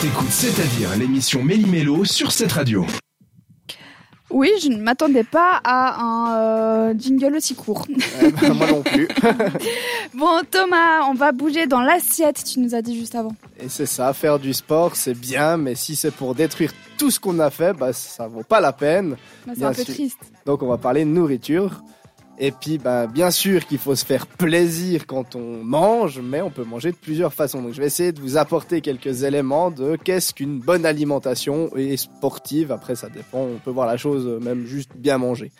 T'écoutes 0.00 0.30
C'est-à-dire 0.30 0.96
l'émission 0.96 1.42
Méli-Mélo 1.42 2.04
sur 2.04 2.30
cette 2.30 2.52
radio. 2.52 2.86
Oui, 4.30 4.50
je 4.62 4.68
ne 4.68 4.76
m'attendais 4.76 5.24
pas 5.24 5.60
à 5.64 6.00
un 6.00 6.90
euh, 6.90 6.94
jingle 6.96 7.34
aussi 7.34 7.56
court. 7.56 7.84
Eh 8.22 8.30
ben, 8.30 8.54
moi 8.54 8.70
non 8.70 8.82
plus. 8.82 9.08
bon, 10.14 10.42
Thomas, 10.48 11.02
on 11.08 11.14
va 11.14 11.32
bouger 11.32 11.66
dans 11.66 11.80
l'assiette, 11.80 12.44
tu 12.44 12.60
nous 12.60 12.76
as 12.76 12.82
dit 12.82 12.96
juste 12.96 13.16
avant. 13.16 13.32
Et 13.58 13.68
c'est 13.68 13.86
ça, 13.86 14.12
faire 14.12 14.38
du 14.38 14.54
sport, 14.54 14.94
c'est 14.94 15.18
bien, 15.18 15.56
mais 15.56 15.74
si 15.74 15.96
c'est 15.96 16.12
pour 16.12 16.36
détruire 16.36 16.70
tout 16.96 17.10
ce 17.10 17.18
qu'on 17.18 17.40
a 17.40 17.50
fait, 17.50 17.72
bah, 17.72 17.92
ça 17.92 18.28
vaut 18.28 18.44
pas 18.44 18.60
la 18.60 18.72
peine. 18.72 19.16
Bah, 19.46 19.54
c'est 19.56 19.64
un 19.64 19.72
peu 19.72 19.82
sûr. 19.82 19.94
triste. 19.94 20.20
Donc 20.46 20.62
on 20.62 20.68
va 20.68 20.78
parler 20.78 21.04
de 21.04 21.10
nourriture. 21.10 21.82
Et 22.40 22.52
puis, 22.52 22.78
bah, 22.78 23.08
bien 23.08 23.32
sûr 23.32 23.66
qu'il 23.66 23.78
faut 23.78 23.96
se 23.96 24.04
faire 24.04 24.26
plaisir 24.26 25.06
quand 25.06 25.34
on 25.34 25.64
mange, 25.64 26.20
mais 26.22 26.40
on 26.40 26.50
peut 26.50 26.62
manger 26.62 26.92
de 26.92 26.96
plusieurs 26.96 27.34
façons. 27.34 27.62
Donc 27.62 27.72
je 27.72 27.80
vais 27.80 27.86
essayer 27.86 28.12
de 28.12 28.20
vous 28.20 28.36
apporter 28.36 28.80
quelques 28.80 29.24
éléments 29.24 29.72
de 29.72 29.96
qu'est-ce 29.96 30.32
qu'une 30.32 30.60
bonne 30.60 30.86
alimentation 30.86 31.70
et 31.76 31.96
sportive. 31.96 32.70
Après, 32.70 32.94
ça 32.94 33.08
dépend, 33.08 33.40
on 33.40 33.58
peut 33.58 33.72
voir 33.72 33.88
la 33.88 33.96
chose 33.96 34.24
euh, 34.26 34.38
même 34.38 34.66
juste 34.66 34.92
bien 34.96 35.18
manger. 35.18 35.50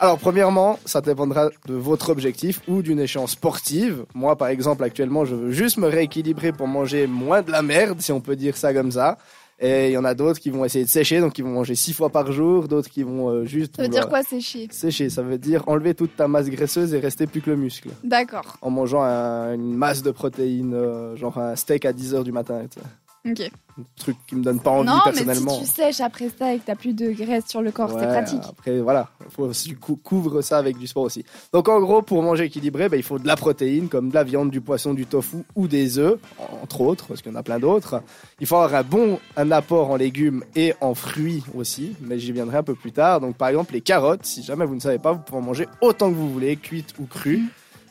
Alors, 0.00 0.18
premièrement, 0.18 0.78
ça 0.86 1.00
dépendra 1.00 1.50
de 1.66 1.74
votre 1.74 2.10
objectif 2.10 2.60
ou 2.68 2.82
d'une 2.82 3.00
échéance 3.00 3.32
sportive. 3.32 4.04
Moi, 4.14 4.36
par 4.36 4.48
exemple, 4.48 4.82
actuellement, 4.82 5.24
je 5.24 5.34
veux 5.34 5.50
juste 5.52 5.76
me 5.76 5.86
rééquilibrer 5.86 6.52
pour 6.52 6.66
manger 6.66 7.06
moins 7.06 7.42
de 7.42 7.50
la 7.50 7.62
merde, 7.62 8.00
si 8.00 8.12
on 8.12 8.20
peut 8.20 8.34
dire 8.34 8.56
ça 8.56 8.74
comme 8.74 8.90
ça. 8.90 9.18
Et 9.60 9.88
il 9.90 9.92
y 9.92 9.96
en 9.96 10.04
a 10.04 10.14
d'autres 10.14 10.40
qui 10.40 10.50
vont 10.50 10.64
essayer 10.64 10.84
de 10.84 10.90
sécher, 10.90 11.20
donc 11.20 11.38
ils 11.38 11.44
vont 11.44 11.50
manger 11.52 11.74
six 11.76 11.92
fois 11.92 12.10
par 12.10 12.32
jour, 12.32 12.66
d'autres 12.66 12.90
qui 12.90 13.02
vont 13.04 13.28
euh, 13.30 13.44
juste 13.44 13.76
Ça 13.76 13.82
veut 13.82 13.88
vouloir- 13.88 14.04
dire 14.04 14.10
quoi 14.10 14.22
sécher? 14.24 14.66
Sécher, 14.70 15.08
ça 15.10 15.22
veut 15.22 15.38
dire 15.38 15.62
enlever 15.68 15.94
toute 15.94 16.16
ta 16.16 16.26
masse 16.26 16.48
graisseuse 16.50 16.92
et 16.92 16.98
rester 16.98 17.26
plus 17.28 17.40
que 17.40 17.50
le 17.50 17.56
muscle. 17.56 17.90
D'accord. 18.02 18.56
En 18.62 18.70
mangeant 18.70 19.02
un- 19.02 19.54
une 19.54 19.74
masse 19.76 20.02
de 20.02 20.10
protéines, 20.10 20.74
euh, 20.74 21.14
genre 21.16 21.38
un 21.38 21.54
steak 21.54 21.84
à 21.84 21.92
10h 21.92 22.24
du 22.24 22.32
matin. 22.32 22.62
sais. 22.74 22.80
Ok. 23.26 23.40
Un 23.76 23.82
truc 23.96 24.16
qui 24.28 24.36
me 24.36 24.44
donne 24.44 24.60
pas 24.60 24.70
envie 24.70 24.86
non, 24.86 24.96
mais 25.06 25.12
personnellement. 25.12 25.58
si 25.58 25.64
tu 25.64 25.66
sèches 25.66 26.00
après 26.00 26.28
ça 26.38 26.52
et 26.54 26.58
que 26.58 26.64
t'as 26.66 26.74
plus 26.76 26.92
de 26.94 27.10
graisse 27.10 27.44
sur 27.48 27.60
le 27.62 27.72
corps, 27.72 27.90
c'est 27.98 28.06
pratique. 28.06 28.42
Après, 28.48 28.80
voilà, 28.80 29.08
faut 29.30 29.44
aussi 29.44 29.74
cou- 29.74 29.96
couvre 29.96 30.42
ça 30.42 30.58
avec 30.58 30.76
du 30.78 30.86
sport 30.86 31.04
aussi. 31.04 31.24
Donc, 31.52 31.68
en 31.68 31.80
gros, 31.80 32.02
pour 32.02 32.22
manger 32.22 32.44
équilibré, 32.44 32.88
ben, 32.88 32.96
il 32.98 33.02
faut 33.02 33.18
de 33.18 33.26
la 33.26 33.34
protéine, 33.34 33.88
comme 33.88 34.10
de 34.10 34.14
la 34.14 34.22
viande, 34.22 34.50
du 34.50 34.60
poisson, 34.60 34.94
du 34.94 35.06
tofu 35.06 35.38
ou 35.56 35.66
des 35.66 35.98
œufs, 35.98 36.20
entre 36.62 36.82
autres, 36.82 37.06
parce 37.06 37.22
qu'il 37.22 37.32
y 37.32 37.34
en 37.34 37.38
a 37.38 37.42
plein 37.42 37.58
d'autres. 37.58 38.00
Il 38.40 38.46
faut 38.46 38.56
avoir 38.56 38.74
un 38.78 38.84
bon 38.84 39.18
un 39.36 39.50
apport 39.50 39.90
en 39.90 39.96
légumes 39.96 40.44
et 40.54 40.74
en 40.80 40.94
fruits 40.94 41.42
aussi, 41.56 41.96
mais 42.02 42.18
j'y 42.20 42.30
viendrai 42.30 42.58
un 42.58 42.62
peu 42.62 42.74
plus 42.76 42.92
tard. 42.92 43.20
Donc, 43.20 43.36
par 43.36 43.48
exemple, 43.48 43.72
les 43.72 43.80
carottes, 43.80 44.24
si 44.24 44.42
jamais 44.44 44.66
vous 44.66 44.74
ne 44.76 44.80
savez 44.80 44.98
pas, 44.98 45.12
vous 45.12 45.20
pouvez 45.20 45.38
en 45.38 45.42
manger 45.42 45.66
autant 45.80 46.10
que 46.10 46.14
vous 46.14 46.30
voulez, 46.30 46.56
cuites 46.56 46.94
ou 47.00 47.06
crues. 47.06 47.46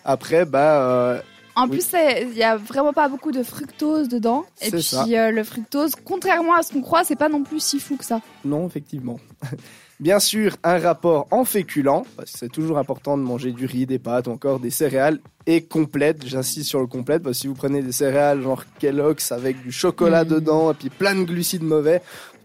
Après, 0.05 0.45
bah, 0.45 1.21
En 1.55 1.63
Oui. 1.67 1.77
plus, 1.77 1.87
il 2.31 2.37
y 2.37 2.43
a 2.43 2.57
vraiment 2.57 2.93
pas 2.93 3.07
beaucoup 3.09 3.31
de 3.31 3.43
fructose 3.43 4.09
dedans. 4.09 4.43
Et 4.61 4.71
puis 4.71 5.17
euh, 5.17 5.31
le 5.31 5.43
fructose, 5.43 5.93
contrairement 6.03 6.55
à 6.55 6.63
ce 6.63 6.73
qu'on 6.73 6.81
croit, 6.81 7.03
c'est 7.03 7.15
pas 7.15 7.29
non 7.29 7.43
plus 7.43 7.59
si 7.59 7.79
fou 7.79 7.95
que 7.97 8.05
ça. 8.05 8.21
Non, 8.43 8.65
effectivement. 8.67 9.19
Bien 9.99 10.19
sûr, 10.19 10.57
un 10.63 10.79
rapport 10.79 11.27
en 11.31 11.45
féculents, 11.45 12.05
parce 12.17 12.31
que 12.31 12.39
c'est 12.39 12.51
toujours 12.51 12.77
important 12.77 13.17
de 13.17 13.23
manger 13.23 13.51
du 13.51 13.65
riz, 13.65 13.85
des 13.85 13.99
pâtes 13.99 14.27
ou 14.27 14.31
encore 14.31 14.59
des 14.59 14.71
céréales 14.71 15.19
et 15.45 15.63
complètes. 15.63 16.25
J'insiste 16.25 16.67
sur 16.67 16.81
le 16.81 16.87
complète 16.87 17.21
parce 17.23 17.37
que 17.37 17.41
si 17.41 17.47
vous 17.47 17.53
prenez 17.53 17.81
des 17.81 17.91
céréales 17.91 18.41
genre 18.41 18.63
Kellogg's 18.79 19.31
avec 19.31 19.61
du 19.61 19.71
chocolat 19.71 20.25
Mm. 20.25 20.27
dedans 20.27 20.71
et 20.71 20.73
puis 20.73 20.89
plein 20.89 21.15
de 21.15 21.23
glucides 21.23 21.63
mauvais, 21.63 22.01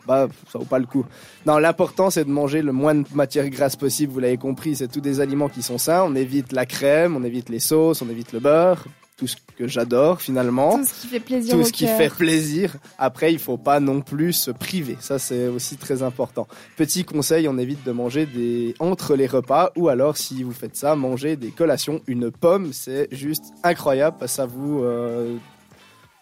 bah 0.08 0.26
ça 0.50 0.58
vaut 0.58 0.64
pas 0.64 0.78
le 0.78 0.86
coup. 0.86 1.04
Non, 1.46 1.58
l'important 1.58 2.08
c'est 2.10 2.24
de 2.24 2.30
manger 2.30 2.62
le 2.62 2.72
moins 2.72 2.94
de 2.94 3.04
matière 3.14 3.48
grasse 3.50 3.76
possible. 3.76 4.12
Vous 4.12 4.20
l'avez 4.20 4.38
compris, 4.38 4.74
c'est 4.74 4.88
tous 4.88 5.02
des 5.02 5.20
aliments 5.20 5.50
qui 5.50 5.62
sont 5.62 5.78
sains. 5.78 6.02
On 6.04 6.14
évite 6.14 6.52
la 6.52 6.64
crème, 6.64 7.14
on 7.14 7.22
évite 7.22 7.50
les 7.50 7.60
sauces, 7.60 8.00
on 8.00 8.08
évite 8.08 8.32
le 8.32 8.40
beurre, 8.40 8.86
tout 9.18 9.26
ce 9.26 9.36
que 9.58 9.66
j'adore 9.66 10.22
finalement 10.22 10.78
Tout 10.78 10.84
ce 10.86 11.00
qui 11.02 11.06
fait 11.08 11.20
plaisir 11.20 11.54
tout 11.54 11.60
au 11.60 11.64
ce 11.64 11.72
qui 11.72 11.86
fait 11.86 12.08
plaisir. 12.08 12.76
Après, 12.98 13.32
il 13.32 13.38
faut 13.38 13.58
pas 13.58 13.80
non 13.80 14.00
plus 14.00 14.32
se 14.32 14.50
priver. 14.50 14.96
Ça, 15.00 15.18
c'est 15.18 15.48
aussi 15.48 15.76
très 15.76 16.02
important. 16.02 16.46
Petit 16.76 17.04
conseil, 17.04 17.48
on 17.48 17.58
évite 17.58 17.84
de 17.84 17.92
manger 17.92 18.24
des 18.24 18.74
entre 18.78 19.14
les 19.14 19.26
repas 19.26 19.72
ou 19.76 19.88
alors, 19.88 20.16
si 20.16 20.42
vous 20.42 20.52
faites 20.52 20.76
ça, 20.76 20.96
manger 20.96 21.36
des 21.36 21.50
collations. 21.50 22.00
Une 22.06 22.30
pomme, 22.30 22.72
c'est 22.72 23.08
juste 23.12 23.44
incroyable 23.62 24.16
ça 24.26 24.46
vous 24.46 24.84
euh, 24.84 25.36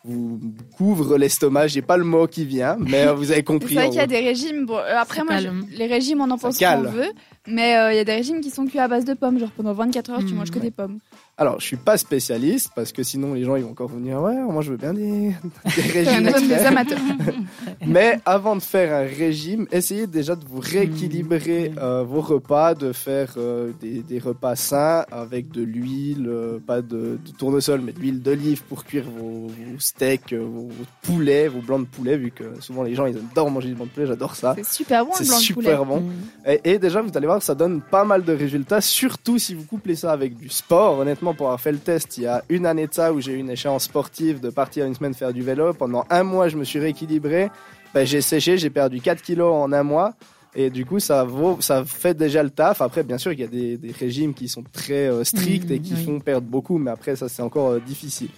vous 0.06 0.41
couvre 0.77 1.19
l'estomac. 1.19 1.67
J'ai 1.69 1.83
pas 1.83 1.97
le 1.97 2.05
mot 2.05 2.27
qui 2.27 2.44
vient, 2.44 2.77
mais 2.78 3.06
vous 3.12 3.31
avez 3.31 3.37
C'est 3.41 3.43
compris. 3.43 3.75
vrai 3.75 3.87
en 3.87 3.89
qu'il 3.91 3.99
y 3.99 4.00
a 4.03 4.06
des 4.06 4.21
régimes. 4.21 4.67
Bon, 4.67 4.77
euh, 4.78 4.97
après, 4.99 5.22
moi, 5.25 5.39
je- 5.39 5.77
les 5.77 5.87
régimes, 5.87 6.21
on 6.21 6.31
en 6.31 6.39
pense 6.39 6.59
qu'on 6.59 6.81
veut. 6.83 7.12
Mais 7.47 7.77
euh, 7.77 7.93
il 7.93 7.97
y 7.97 8.01
a 8.01 8.05
des 8.05 8.15
régimes 8.15 8.41
qui 8.41 8.51
sont 8.51 8.67
cuits 8.67 8.79
à 8.79 8.89
base 8.89 9.05
de 9.05 9.15
pommes. 9.15 9.39
Genre 9.39 9.51
pendant 9.51 9.73
24 9.73 10.11
heures, 10.11 10.19
tu 10.21 10.34
Mm, 10.34 10.37
manges 10.37 10.51
que 10.51 10.57
ouais. 10.59 10.65
des 10.67 10.71
pommes. 10.71 10.99
Alors, 11.39 11.61
je 11.61 11.67
suis 11.67 11.77
pas 11.77 11.99
spécialiste 11.99 12.71
parce 12.75 12.93
que 12.93 13.03
sinon 13.03 13.34
les 13.34 13.45
gens 13.45 13.57
ils 13.57 13.62
vont 13.62 13.71
encore 13.71 13.89
vous 13.89 14.01
dire 14.01 14.21
ouais, 14.23 14.34
moi 14.37 14.62
je 14.62 14.71
veux 14.71 14.79
bien 14.79 14.95
des, 14.95 15.34
régimes 15.65 16.31
des 16.49 16.55
amateurs. 16.55 16.99
Mais 17.87 18.19
avant 18.25 18.57
de 18.57 18.62
faire 18.62 18.95
un 18.95 19.07
régime, 19.07 19.67
essayez 19.71 20.07
déjà 20.07 20.34
de 20.34 20.45
vous 20.47 20.61
rééquilibrer 20.61 21.71
Mmh. 21.71 21.79
euh, 21.79 22.03
vos 22.05 22.21
repas, 22.21 22.75
de 22.75 22.93
faire 22.93 23.34
euh, 23.37 23.73
des, 23.81 24.01
des 24.03 24.19
repas 24.19 24.57
sains 24.57 25.05
avec 25.13 25.51
de 25.51 25.63
l'huile, 25.63 26.27
euh, 26.28 26.59
pas 26.59 26.81
de, 26.83 27.19
de 27.25 27.31
tournesol, 27.39 27.81
mais 27.83 27.93
de 27.93 28.01
l'huile 28.01 28.21
d'olive 28.23 28.63
pour 28.65 28.84
cuire 28.84 29.05
vos, 29.05 29.49
vos 29.49 29.78
steaks, 29.78 30.33
euh, 30.33 30.39
vos, 30.41 30.63
vos 30.69 30.84
poulets, 31.03 31.49
vos 31.49 31.61
blancs 31.61 31.81
de 31.83 31.87
poulet, 31.87 32.17
vu 32.17 32.31
que 32.31 32.45
souvent 32.61 32.83
les 32.83 32.95
gens 32.95 33.07
ils 33.07 33.17
adorent 33.17 33.51
manger 33.51 33.69
du 33.69 33.75
blanc 33.75 33.84
de 33.87 33.91
poulet, 33.91 34.07
j'adore 34.07 34.34
ça. 34.37 34.55
C'est 34.57 34.65
super 34.67 35.05
bon, 35.05 35.13
C'est 35.15 35.25
le 35.25 35.28
blanc 35.28 35.39
de 35.41 35.53
poulet. 35.53 35.67
super 35.71 35.84
bon. 35.84 36.01
Mm. 36.01 36.13
Et, 36.47 36.61
et 36.73 36.78
déjà, 36.78 37.03
vous 37.03 37.11
allez 37.15 37.27
voir, 37.27 37.36
ça 37.41 37.55
donne 37.55 37.81
pas 37.81 38.05
mal 38.05 38.25
de 38.25 38.33
résultats, 38.33 38.81
surtout 38.81 39.39
si 39.39 39.55
vous 39.55 39.65
couplez 39.65 39.97
ça 39.97 40.13
avec 40.13 40.37
du 40.37 40.49
sport. 40.49 40.99
Honnêtement, 40.99 41.35
pour 41.35 41.47
avoir 41.47 41.61
fait 41.61 41.73
le 41.73 41.79
test 41.79 42.19
il 42.19 42.25
y 42.25 42.27
a 42.27 42.43
une 42.49 42.67
année 42.67 42.87
de 42.87 42.95
ça, 42.95 43.13
où 43.13 43.21
j'ai 43.21 43.33
eu 43.33 43.39
une 43.39 43.51
échéance 43.51 43.85
sportive 43.85 44.41
de 44.41 44.51
partir 44.51 44.87
une 44.87 44.95
semaine 44.95 45.15
faire 45.15 45.33
du 45.33 45.43
vélo, 45.43 45.73
pendant 45.75 46.05
un 46.11 46.23
mois, 46.23 46.49
je 46.49 46.57
me 46.57 46.65
suis 46.65 46.79
rééquilibré. 46.79 47.51
Ben, 47.95 48.07
j'ai 48.07 48.21
séché, 48.21 48.59
j'ai 48.59 48.71
perdu 48.71 49.01
4 49.01 49.23
kilos 49.23 49.53
en 49.53 49.73
un 49.73 49.83
mois. 49.83 50.15
Et 50.59 50.71
du 50.71 50.87
coup, 50.87 50.99
ça 51.01 51.23
vaut, 51.25 51.59
ça 51.61 51.85
fait 51.85 52.15
déjà 52.15 52.43
le 52.43 52.49
taf. 52.49 52.81
Après, 52.81 53.03
bien 53.03 53.19
sûr, 53.19 53.33
il 53.33 53.41
y 53.41 53.45
a 53.45 53.47
des, 53.47 53.77
des 53.77 53.93
régimes 53.93 54.33
qui 54.33 54.49
sont 54.49 54.65
très 54.73 55.07
euh, 55.07 55.23
stricts 55.23 55.71
et 55.71 55.79
qui 55.81 55.93
oui. 55.93 56.05
font 56.05 56.19
perdre 56.19 56.47
beaucoup, 56.47 56.79
mais 56.79 56.91
après, 56.91 57.15
ça, 57.15 57.29
c'est 57.29 57.43
encore 57.43 57.73
euh, 57.73 57.81
difficile 57.81 58.31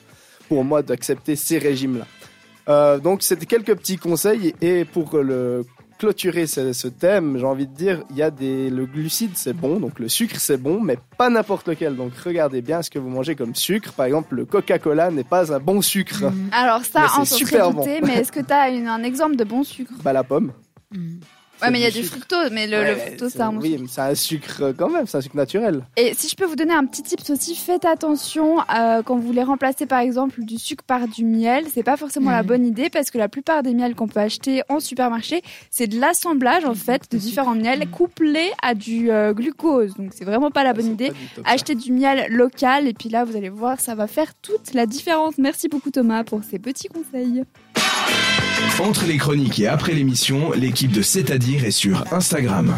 pour 0.48 0.64
moi 0.64 0.82
d'accepter 0.82 1.36
ces 1.36 1.58
régimes-là. 1.58 2.06
Euh, 2.68 2.98
donc, 2.98 3.22
c'était 3.22 3.46
quelques 3.46 3.74
petits 3.76 3.98
conseils. 3.98 4.52
Et 4.60 4.84
pour 4.84 5.16
le 5.18 5.64
clôturer 5.98 6.46
ce, 6.46 6.72
ce 6.72 6.88
thème, 6.88 7.36
j'ai 7.38 7.44
envie 7.44 7.66
de 7.66 7.74
dire, 7.74 8.02
il 8.10 8.16
y 8.16 8.22
a 8.22 8.30
des, 8.30 8.70
le 8.70 8.86
glucide, 8.86 9.32
c'est 9.34 9.52
bon, 9.52 9.80
donc 9.80 9.98
le 9.98 10.08
sucre, 10.08 10.36
c'est 10.38 10.56
bon, 10.56 10.80
mais 10.80 10.98
pas 11.16 11.28
n'importe 11.28 11.68
lequel. 11.68 11.96
Donc, 11.96 12.12
regardez 12.24 12.62
bien 12.62 12.82
ce 12.82 12.90
que 12.90 12.98
vous 12.98 13.08
mangez 13.08 13.34
comme 13.34 13.54
sucre. 13.54 13.92
Par 13.92 14.06
exemple, 14.06 14.34
le 14.34 14.44
Coca-Cola 14.44 15.10
n'est 15.10 15.24
pas 15.24 15.52
un 15.52 15.58
bon 15.58 15.82
sucre. 15.82 16.24
Mm. 16.30 16.50
Alors 16.52 16.84
ça, 16.84 17.02
Mais 17.02 17.08
s'en 17.08 17.24
super 17.24 17.72
bon. 17.72 17.84
mais 18.04 18.14
est-ce 18.14 18.32
que 18.32 18.40
tu 18.40 18.52
as 18.52 18.62
un 18.62 19.02
exemple 19.02 19.36
de 19.36 19.44
bon 19.44 19.64
sucre? 19.64 19.92
Bah, 20.02 20.12
la 20.12 20.24
pomme. 20.24 20.52
Mm. 20.92 21.18
Ouais, 21.62 21.70
mais 21.70 21.80
il 21.80 21.82
y 21.82 21.86
a 21.86 21.90
du 21.90 22.02
fructose, 22.04 22.50
mais 22.52 22.66
le, 22.66 22.94
fructose, 22.96 23.32
c'est- 23.32 23.40
un 23.40 23.56
Oui, 23.56 23.76
mais 23.80 23.86
c'est 23.88 24.00
un 24.00 24.14
sucre 24.14 24.72
quand 24.78 24.88
même, 24.90 25.06
c'est 25.06 25.18
un 25.18 25.20
sucre 25.20 25.36
naturel. 25.36 25.82
Et 25.96 26.14
si 26.14 26.28
je 26.28 26.36
peux 26.36 26.44
vous 26.44 26.56
donner 26.56 26.74
un 26.74 26.84
petit 26.84 27.02
tips 27.02 27.30
aussi, 27.30 27.54
faites 27.56 27.84
attention 27.84 28.58
euh, 28.74 29.02
quand 29.02 29.16
vous 29.16 29.26
voulez 29.26 29.42
remplacer 29.42 29.86
par 29.86 29.98
exemple 30.00 30.42
du 30.44 30.58
sucre 30.58 30.84
par 30.84 31.08
du 31.08 31.24
miel. 31.24 31.64
C'est 31.72 31.82
pas 31.82 31.96
forcément 31.96 32.30
la 32.30 32.42
bonne 32.42 32.64
idée 32.66 32.90
parce 32.90 33.10
que 33.10 33.18
la 33.18 33.28
plupart 33.28 33.62
des 33.62 33.74
miels 33.74 33.94
qu'on 33.94 34.08
peut 34.08 34.20
acheter 34.20 34.62
en 34.68 34.80
supermarché, 34.80 35.42
c'est 35.70 35.86
de 35.86 35.98
l'assemblage 35.98 36.64
en 36.64 36.74
fait 36.74 37.10
de 37.10 37.18
différents 37.18 37.54
miels 37.54 37.88
couplés 37.90 38.50
à 38.62 38.74
du 38.74 39.10
euh, 39.10 39.32
glucose. 39.32 39.94
Donc 39.96 40.12
c'est 40.14 40.24
vraiment 40.24 40.50
pas 40.50 40.64
la 40.64 40.72
bonne 40.72 40.92
idée. 40.92 41.10
du. 41.10 41.42
Achetez 41.44 41.74
du 41.74 41.92
miel 41.92 42.26
local 42.30 42.86
et 42.86 42.92
puis 42.92 43.08
là 43.08 43.24
vous 43.24 43.36
allez 43.36 43.48
voir, 43.48 43.80
ça 43.80 43.94
va 43.94 44.06
faire 44.06 44.34
toute 44.42 44.74
la 44.74 44.86
différence. 44.86 45.38
Merci 45.38 45.68
beaucoup 45.68 45.90
Thomas 45.90 46.24
pour 46.24 46.44
ces 46.44 46.58
petits 46.58 46.88
conseils. 46.88 47.42
Entre 48.80 49.06
les 49.06 49.16
chroniques 49.16 49.58
et 49.58 49.66
après 49.66 49.92
l'émission, 49.92 50.52
l'équipe 50.52 50.92
de 50.92 51.02
C'est-à-dire 51.02 51.64
est 51.64 51.72
sur 51.72 52.04
Instagram. 52.12 52.72